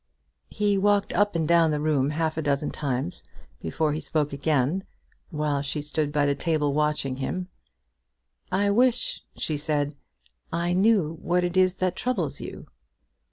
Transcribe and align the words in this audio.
He 0.49 0.79
walked 0.79 1.13
up 1.13 1.35
and 1.35 1.47
down 1.47 1.69
the 1.69 1.79
room 1.79 2.09
half 2.09 2.35
a 2.35 2.41
dozen 2.41 2.71
times 2.71 3.21
before 3.61 3.93
he 3.93 3.99
spoke 3.99 4.33
again, 4.33 4.83
while 5.29 5.61
she 5.61 5.79
stood 5.83 6.11
by 6.11 6.25
the 6.25 6.33
table 6.33 6.73
watching 6.73 7.17
him. 7.17 7.49
"I 8.51 8.71
wish," 8.71 9.21
she 9.37 9.57
said, 9.57 9.95
"I 10.51 10.73
knew 10.73 11.19
what 11.21 11.43
it 11.43 11.55
is 11.55 11.75
that 11.75 11.95
troubles 11.95 12.41
you." 12.41 12.65